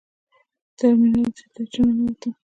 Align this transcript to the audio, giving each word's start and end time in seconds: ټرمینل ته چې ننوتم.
ټرمینل 0.77 1.29
ته 1.53 1.61
چې 1.71 1.79
ننوتم. 1.85 2.31